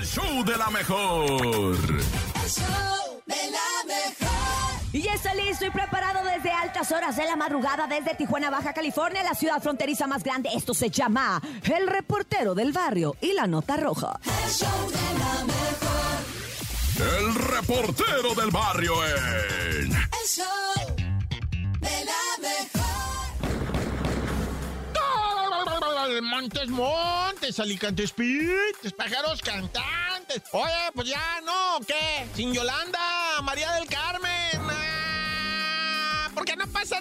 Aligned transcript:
El 0.00 0.06
show 0.06 0.44
de 0.44 0.56
la 0.56 0.70
mejor. 0.70 1.30
El 1.30 2.50
show 2.50 3.22
de 3.26 3.50
la 3.50 3.84
mejor. 3.86 4.80
Y 4.94 5.02
ya 5.02 5.12
está 5.12 5.34
listo 5.34 5.66
y 5.66 5.70
preparado 5.70 6.24
desde 6.24 6.50
altas 6.50 6.90
horas 6.90 7.18
de 7.18 7.26
la 7.26 7.36
madrugada 7.36 7.86
desde 7.86 8.14
Tijuana, 8.14 8.48
Baja 8.48 8.72
California, 8.72 9.22
la 9.22 9.34
ciudad 9.34 9.60
fronteriza 9.60 10.06
más 10.06 10.24
grande. 10.24 10.48
Esto 10.56 10.72
se 10.72 10.88
llama 10.88 11.42
El 11.64 11.86
Reportero 11.86 12.54
del 12.54 12.72
Barrio 12.72 13.14
y 13.20 13.34
la 13.34 13.46
Nota 13.46 13.76
Roja. 13.76 14.18
El 14.24 14.50
show 14.50 14.88
de 14.88 15.18
la 15.18 15.44
mejor. 15.44 16.08
El 17.18 17.34
reportero 17.34 18.34
del 18.34 18.50
barrio 18.50 18.94
en. 19.04 19.92
El 19.92 20.26
show 20.26 20.59
Montes, 26.20 26.68
montes, 26.68 27.58
alicantes, 27.58 28.12
pintes, 28.12 28.92
pájaros 28.96 29.40
cantantes. 29.40 30.42
Oye, 30.52 30.90
pues 30.94 31.08
ya, 31.08 31.40
¿no? 31.44 31.78
¿Qué? 31.86 32.26
Sin 32.34 32.52
Yolanda, 32.52 33.00
María 33.42 33.72
del 33.72 33.88
Carmen. 33.88 34.60
Ah, 34.70 36.30
¿Por 36.34 36.44
qué 36.44 36.56
no 36.56 36.66
pasa 36.66 37.00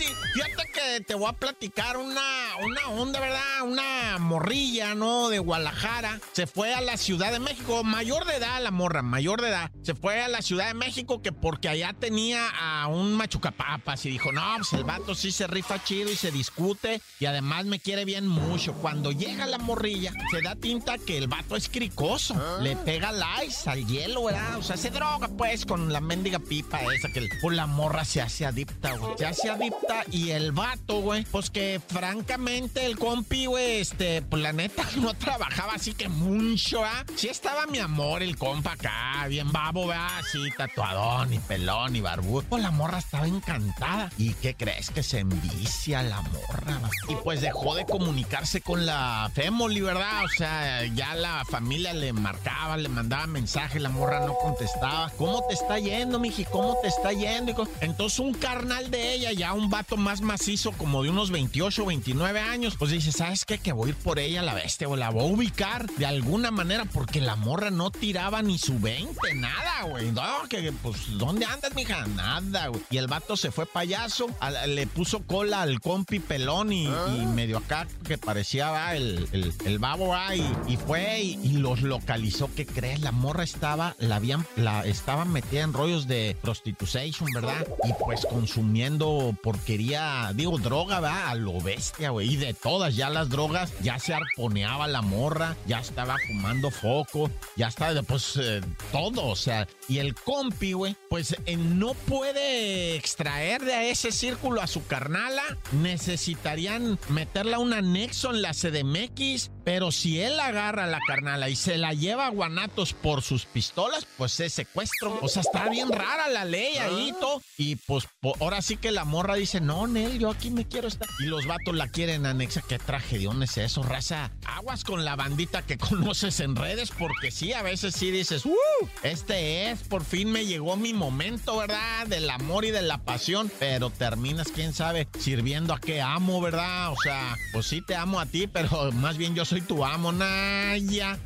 Nancy? 0.00 0.14
Fíjate 0.34 0.70
que 0.72 1.00
te 1.04 1.14
voy 1.14 1.28
a 1.28 1.32
platicar 1.32 1.96
una, 1.96 2.20
una 2.64 2.88
onda, 2.88 3.20
¿verdad? 3.20 3.62
Una 3.64 4.18
morrilla, 4.18 4.94
¿no? 4.94 5.28
De 5.28 5.38
Guadalajara. 5.38 6.20
Se 6.32 6.46
fue 6.46 6.72
a 6.74 6.80
la 6.80 6.96
Ciudad 6.96 7.32
de 7.32 7.38
México, 7.40 7.82
mayor 7.84 8.24
de 8.26 8.36
edad 8.36 8.62
la 8.62 8.70
morra, 8.70 9.02
mayor 9.02 9.40
de 9.42 9.48
edad. 9.48 9.70
Se 9.82 9.94
fue 9.94 10.22
a 10.22 10.28
la 10.28 10.42
Ciudad 10.42 10.68
de 10.68 10.74
México 10.74 11.22
que 11.22 11.32
porque 11.32 11.68
allá 11.68 11.94
tenía 11.98 12.48
a 12.48 12.86
un 12.86 13.14
machucapapas 13.14 14.04
y 14.06 14.10
dijo, 14.10 14.32
no, 14.32 14.42
pues 14.58 14.72
el 14.72 14.84
vato 14.84 15.14
sí 15.14 15.32
se 15.32 15.46
rifa 15.46 15.82
chido 15.82 16.10
y 16.10 16.16
se 16.16 16.30
discute 16.30 17.00
y 17.18 17.26
además 17.26 17.64
me 17.66 17.80
quiere 17.80 18.04
bien 18.04 18.26
mucho. 18.26 18.72
Cuando 18.74 19.12
llega 19.12 19.46
la 19.46 19.58
morrilla, 19.58 20.12
se 20.30 20.40
da 20.42 20.54
tinta 20.56 20.96
que 20.98 21.18
el 21.18 21.28
vato 21.28 21.56
es 21.56 21.68
cricoso. 21.68 22.34
Le 22.62 22.76
pega 22.76 23.08
al 23.10 23.22
ice, 23.46 23.68
al 23.68 23.86
hielo, 23.86 24.24
¿verdad? 24.24 24.56
O 24.58 24.62
sea, 24.62 24.76
se 24.76 24.90
droga 24.90 25.28
pues 25.28 25.66
con 25.66 25.92
la 25.92 26.00
mendiga 26.00 26.38
pipa 26.38 26.80
esa 26.94 27.08
que 27.12 27.20
el- 27.20 27.28
pues, 27.40 27.56
la 27.56 27.66
morra 27.66 28.04
se 28.04 28.20
hace 28.22 28.46
adicta, 28.46 28.92
güey. 28.96 29.16
Se 29.18 29.26
hace 29.26 29.50
adicta 29.50 29.89
y 30.10 30.30
el 30.30 30.52
vato, 30.52 31.00
güey, 31.00 31.24
pues 31.24 31.50
que 31.50 31.80
francamente 31.86 32.86
el 32.86 32.98
compi, 32.98 33.46
güey, 33.46 33.80
este, 33.80 34.22
pues 34.22 34.42
la 34.42 34.52
neta 34.52 34.84
no 34.96 35.14
trabajaba 35.14 35.74
así 35.74 35.94
que 35.94 36.08
mucho, 36.08 36.84
¿ah? 36.84 37.04
Sí 37.16 37.28
estaba 37.28 37.66
mi 37.66 37.78
amor, 37.78 38.22
el 38.22 38.36
compa 38.36 38.72
acá, 38.72 39.26
bien 39.28 39.50
babo, 39.52 39.88
¿verdad? 39.88 40.18
Así, 40.18 40.38
tatuadón 40.56 41.32
y 41.34 41.38
pelón 41.38 41.96
y 41.96 42.00
barbudo. 42.00 42.44
Pues 42.48 42.62
la 42.62 42.70
morra 42.70 42.98
estaba 42.98 43.26
encantada. 43.26 44.10
¿Y 44.16 44.34
qué 44.34 44.54
crees 44.54 44.90
que 44.90 45.02
se 45.02 45.20
envicia 45.20 46.02
la 46.02 46.20
morra? 46.22 46.80
Y 47.08 47.16
pues 47.16 47.40
dejó 47.40 47.74
de 47.74 47.84
comunicarse 47.84 48.60
con 48.60 48.86
la 48.86 49.30
Femoli, 49.34 49.80
¿verdad? 49.80 50.24
O 50.24 50.28
sea, 50.28 50.84
ya 50.86 51.14
la 51.14 51.44
familia 51.44 51.92
le 51.92 52.12
marcaba, 52.12 52.76
le 52.76 52.88
mandaba 52.88 53.26
mensaje, 53.26 53.80
la 53.80 53.88
morra 53.88 54.20
no 54.20 54.34
contestaba. 54.34 55.10
¿Cómo 55.18 55.42
te 55.48 55.54
está 55.54 55.78
yendo, 55.78 56.18
miji? 56.18 56.44
¿Cómo 56.44 56.76
te 56.82 56.88
está 56.88 57.12
yendo? 57.12 57.68
Entonces 57.80 58.18
un 58.18 58.34
carnal 58.34 58.90
de 58.90 59.14
ella, 59.14 59.32
ya 59.32 59.52
un 59.52 59.68
vato 59.70 59.79
más 59.96 60.20
macizo, 60.20 60.72
como 60.72 61.02
de 61.02 61.10
unos 61.10 61.30
28, 61.30 61.86
29 61.86 62.40
años, 62.40 62.76
pues 62.78 62.90
dice, 62.90 63.12
¿sabes 63.12 63.44
qué? 63.44 63.58
Que 63.58 63.72
voy 63.72 63.88
a 63.88 63.90
ir 63.90 63.96
por 63.96 64.18
ella, 64.18 64.42
la 64.42 64.54
bestia, 64.54 64.88
o 64.88 64.96
la 64.96 65.10
voy 65.10 65.22
a 65.22 65.32
ubicar 65.32 65.90
de 65.90 66.06
alguna 66.06 66.50
manera, 66.50 66.84
porque 66.84 67.20
la 67.20 67.36
morra 67.36 67.70
no 67.70 67.90
tiraba 67.90 68.42
ni 68.42 68.58
su 68.58 68.78
20, 68.78 69.34
nada, 69.34 69.82
güey. 69.88 70.12
No, 70.12 70.48
que, 70.48 70.72
pues, 70.82 71.18
¿dónde 71.18 71.44
andas, 71.44 71.74
mija? 71.74 72.06
Nada, 72.06 72.68
güey. 72.68 72.82
Y 72.90 72.98
el 72.98 73.06
vato 73.06 73.36
se 73.36 73.50
fue 73.50 73.66
payaso, 73.66 74.28
a 74.40 74.50
le 74.66 74.86
puso 74.86 75.20
cola 75.20 75.62
al 75.62 75.80
compi 75.80 76.20
pelón 76.20 76.72
y, 76.72 76.86
y 76.86 77.26
medio 77.34 77.58
acá 77.58 77.86
que 78.06 78.18
parecía 78.18 78.70
va, 78.70 78.94
el, 78.94 79.28
el, 79.32 79.52
el 79.64 79.78
babo, 79.78 80.08
va, 80.08 80.34
y, 80.34 80.52
y 80.68 80.76
fue 80.76 81.20
y, 81.20 81.38
y 81.42 81.52
los 81.58 81.82
localizó. 81.82 82.50
¿Qué 82.54 82.66
crees? 82.66 83.00
La 83.00 83.12
morra 83.12 83.44
estaba, 83.44 83.96
la 83.98 84.16
habían, 84.16 84.46
la 84.56 84.84
estaban 84.84 85.32
metida 85.32 85.62
en 85.62 85.72
rollos 85.72 86.06
de 86.06 86.36
prostitution, 86.42 87.28
¿verdad? 87.34 87.66
Y 87.84 87.92
pues 88.04 88.26
consumiendo 88.26 89.34
porquería, 89.70 90.32
digo, 90.34 90.58
droga, 90.58 90.98
va, 90.98 91.30
a 91.30 91.34
lo 91.36 91.60
bestia, 91.60 92.10
güey. 92.10 92.32
Y 92.32 92.36
de 92.36 92.54
todas, 92.54 92.96
ya 92.96 93.08
las 93.08 93.28
drogas, 93.28 93.72
ya 93.82 94.00
se 94.00 94.12
arponeaba 94.12 94.88
la 94.88 95.00
morra, 95.00 95.56
ya 95.66 95.78
estaba 95.78 96.16
fumando 96.26 96.72
foco, 96.72 97.30
ya 97.54 97.68
estaba, 97.68 98.02
pues, 98.02 98.36
eh, 98.36 98.62
todo, 98.90 99.26
o 99.26 99.36
sea. 99.36 99.68
Y 99.88 99.98
el 99.98 100.16
compi, 100.16 100.72
güey, 100.72 100.96
pues 101.08 101.36
eh, 101.46 101.56
no 101.56 101.94
puede 101.94 102.96
extraer 102.96 103.62
de 103.64 103.90
ese 103.90 104.10
círculo 104.10 104.60
a 104.60 104.66
su 104.66 104.84
carnala. 104.86 105.42
Necesitarían 105.72 106.98
meterla 107.08 107.60
un 107.60 107.72
anexo 107.72 108.30
en 108.30 108.42
la 108.42 108.52
CDMX. 108.52 109.50
Pero 109.64 109.92
si 109.92 110.20
él 110.20 110.40
agarra 110.40 110.84
a 110.84 110.88
la 110.88 111.00
carnala 111.06 111.48
y 111.48 111.54
se 111.54 111.76
la 111.76 111.92
lleva 111.92 112.26
a 112.26 112.30
Guanatos 112.30 112.92
por 112.92 113.22
sus 113.22 113.44
pistolas, 113.44 114.06
pues 114.16 114.40
es 114.40 114.54
secuestro. 114.54 115.18
O 115.22 115.28
sea, 115.28 115.42
está 115.42 115.68
bien 115.68 115.90
rara 115.90 116.28
la 116.28 116.44
ley 116.44 116.76
ahí, 116.78 117.14
todo. 117.20 117.42
Y 117.56 117.76
pues 117.76 118.08
ahora 118.40 118.62
sí 118.62 118.76
que 118.76 118.90
la 118.90 119.04
morra 119.04 119.34
dice, 119.34 119.59
no, 119.60 119.86
Nel, 119.86 120.18
yo 120.18 120.30
aquí 120.30 120.50
me 120.50 120.66
quiero 120.66 120.88
estar. 120.88 121.08
Y 121.18 121.24
los 121.24 121.46
vatos 121.46 121.74
la 121.74 121.88
quieren 121.88 122.26
anexar. 122.26 122.62
¿Qué 122.64 122.78
tragedión 122.78 123.42
es 123.42 123.56
eso, 123.58 123.82
raza? 123.82 124.30
Aguas 124.46 124.84
con 124.84 125.04
la 125.04 125.16
bandita 125.16 125.62
que 125.62 125.78
conoces 125.78 126.40
en 126.40 126.56
redes, 126.56 126.90
porque 126.90 127.30
sí, 127.30 127.52
a 127.52 127.62
veces 127.62 127.94
sí 127.94 128.10
dices, 128.10 128.44
¡uh! 128.46 128.54
Este 129.02 129.70
es, 129.70 129.80
por 129.80 130.04
fin 130.04 130.30
me 130.30 130.46
llegó 130.46 130.76
mi 130.76 130.92
momento, 130.92 131.58
¿verdad? 131.58 132.06
Del 132.06 132.28
amor 132.30 132.64
y 132.64 132.70
de 132.70 132.82
la 132.82 132.98
pasión. 132.98 133.50
Pero 133.58 133.90
terminas, 133.90 134.48
quién 134.48 134.72
sabe, 134.72 135.08
sirviendo 135.18 135.74
a 135.74 135.80
qué 135.80 136.00
amo, 136.00 136.40
¿verdad? 136.40 136.92
O 136.92 136.96
sea, 137.02 137.36
pues 137.52 137.66
sí 137.66 137.82
te 137.82 137.94
amo 137.94 138.20
a 138.20 138.26
ti, 138.26 138.46
pero 138.46 138.92
más 138.92 139.16
bien 139.16 139.34
yo 139.34 139.44
soy 139.44 139.60
tu 139.60 139.84
amo, 139.84 140.12
Naya. 140.12 141.18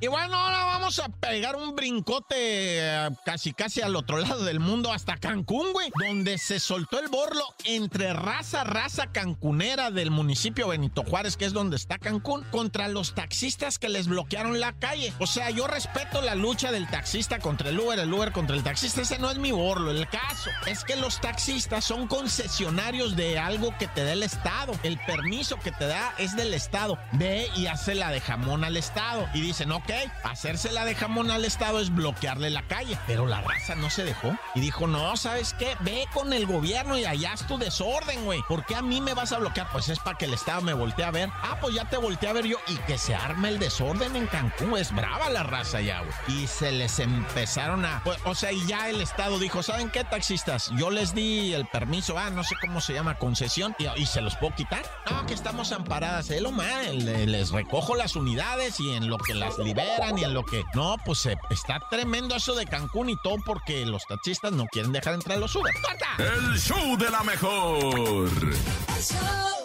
Y 0.00 0.06
bueno, 0.06 0.36
ahora 0.36 0.64
vamos 0.64 0.98
a 0.98 1.08
pegar 1.08 1.56
un 1.56 1.76
brincote 1.76 2.34
eh, 2.36 3.08
casi 3.24 3.52
casi 3.52 3.80
al 3.82 3.96
otro 3.96 4.18
lado 4.18 4.44
del 4.44 4.60
mundo, 4.60 4.92
hasta 4.92 5.16
Cancún, 5.16 5.72
güey, 5.72 5.90
donde 5.98 6.38
se 6.38 6.58
soltó 6.58 6.98
el 6.98 7.08
borlo 7.08 7.44
entre 7.64 8.12
raza, 8.12 8.64
raza 8.64 9.12
cancunera 9.12 9.90
del 9.90 10.10
municipio 10.10 10.68
Benito 10.68 11.04
Juárez, 11.04 11.36
que 11.36 11.44
es 11.44 11.52
donde 11.52 11.76
está 11.76 11.98
Cancún, 11.98 12.44
contra 12.50 12.88
los 12.88 13.14
taxistas 13.14 13.78
que 13.78 13.88
les 13.88 14.08
bloquearon 14.08 14.60
la 14.60 14.72
calle. 14.72 15.12
O 15.18 15.26
sea, 15.26 15.50
yo 15.50 15.66
respeto 15.66 16.22
la 16.22 16.34
lucha 16.34 16.72
del 16.72 16.88
taxista 16.88 17.38
contra 17.38 17.70
el 17.70 17.78
Uber, 17.78 17.98
el 17.98 18.12
Uber 18.12 18.32
contra 18.32 18.56
el 18.56 18.62
taxista, 18.62 19.02
ese 19.02 19.18
no 19.18 19.30
es 19.30 19.38
mi 19.38 19.52
borlo. 19.52 19.90
El 19.90 20.08
caso 20.08 20.50
es 20.66 20.84
que 20.84 20.96
los 20.96 21.20
taxistas 21.20 21.84
son 21.84 22.06
concesionarios 22.06 23.16
de 23.16 23.38
algo 23.38 23.76
que 23.78 23.88
te 23.88 24.04
da 24.04 24.12
el 24.12 24.22
Estado. 24.22 24.72
El 24.82 24.98
permiso 24.98 25.58
que 25.58 25.72
te 25.72 25.86
da 25.86 26.14
es 26.18 26.36
del 26.36 26.54
Estado. 26.54 26.98
Ve 27.12 27.48
y 27.56 27.66
hace 27.66 27.94
la 27.94 28.10
de 28.10 28.20
jamón 28.20 28.64
al 28.64 28.76
Estado. 28.76 29.28
Y 29.34 29.40
dicen, 29.60 29.72
ok, 29.72 29.90
hacérsela 30.24 30.84
de 30.84 30.94
jamón 30.94 31.30
al 31.30 31.44
Estado 31.44 31.80
es 31.80 31.94
bloquearle 31.94 32.48
la 32.50 32.62
calle. 32.62 32.98
Pero 33.06 33.26
la 33.26 33.40
raza 33.42 33.74
no 33.74 33.90
se 33.90 34.04
dejó. 34.04 34.34
Y 34.54 34.60
dijo, 34.60 34.86
no, 34.86 35.16
¿sabes 35.16 35.54
qué? 35.58 35.76
Ve 35.80 36.06
con 36.14 36.32
el 36.32 36.46
gobierno 36.46 36.96
y 36.96 37.04
allá 37.04 37.34
es 37.34 37.46
tu 37.46 37.58
desorden, 37.58 38.24
güey. 38.24 38.42
¿Por 38.48 38.64
qué 38.64 38.76
a 38.76 38.82
mí 38.82 39.00
me 39.00 39.12
vas 39.14 39.32
a 39.32 39.38
bloquear? 39.38 39.68
Pues 39.70 39.88
es 39.88 39.98
para 39.98 40.16
que 40.16 40.24
el 40.24 40.34
Estado 40.34 40.62
me 40.62 40.72
voltee 40.72 41.04
a 41.04 41.10
ver. 41.10 41.28
Ah, 41.42 41.58
pues 41.60 41.74
ya 41.74 41.84
te 41.88 41.96
volteé 41.98 42.28
a 42.28 42.32
ver 42.32 42.46
yo. 42.46 42.56
Y 42.68 42.76
que 42.78 42.96
se 42.98 43.14
arme 43.14 43.48
el 43.50 43.58
desorden 43.58 44.16
en 44.16 44.26
Cancún. 44.26 44.76
Es 44.78 44.94
brava 44.94 45.28
la 45.30 45.42
raza 45.42 45.80
ya, 45.80 46.00
güey. 46.00 46.40
Y 46.42 46.46
se 46.46 46.72
les 46.72 46.98
empezaron 46.98 47.84
a... 47.84 48.00
pues, 48.04 48.18
o 48.24 48.34
sea, 48.34 48.52
y 48.52 48.66
ya 48.66 48.88
el 48.88 49.00
Estado 49.00 49.38
dijo, 49.38 49.62
¿saben 49.62 49.90
qué, 49.90 50.04
taxistas? 50.04 50.70
Yo 50.76 50.90
les 50.90 51.14
di 51.14 51.52
el 51.52 51.66
permiso, 51.66 52.16
ah, 52.18 52.30
no 52.30 52.44
sé 52.44 52.54
cómo 52.60 52.80
se 52.80 52.94
llama, 52.94 53.18
concesión. 53.18 53.74
Y, 53.78 53.86
y 54.00 54.06
se 54.06 54.20
los 54.22 54.36
puedo 54.36 54.54
quitar. 54.54 54.82
No, 55.10 55.26
que 55.26 55.34
estamos 55.34 55.72
amparadas. 55.72 56.30
Eh, 56.30 56.40
lo 56.40 56.50
mal, 56.50 57.04
le- 57.04 57.26
les 57.26 57.50
recojo 57.50 57.94
las 57.94 58.16
unidades 58.16 58.80
y 58.80 58.94
en 58.94 59.08
lo 59.08 59.18
que 59.18 59.34
las 59.34 59.49
liberan 59.58 60.18
y 60.18 60.24
en 60.24 60.34
lo 60.34 60.44
que... 60.44 60.62
No, 60.74 60.96
pues 61.04 61.26
eh, 61.26 61.36
está 61.50 61.80
tremendo 61.90 62.36
eso 62.36 62.54
de 62.54 62.66
Cancún 62.66 63.10
y 63.10 63.16
todo 63.22 63.36
porque 63.44 63.84
los 63.86 64.04
taxistas 64.06 64.52
no 64.52 64.66
quieren 64.66 64.92
dejar 64.92 65.14
entrar 65.14 65.38
a 65.38 65.40
los 65.40 65.54
Uber. 65.54 65.72
¡Corta! 65.82 66.16
El 66.18 66.58
show 66.58 66.96
de 66.96 67.10
la 67.10 67.22
mejor. 67.22 68.30
El 68.30 69.02
show 69.02 69.59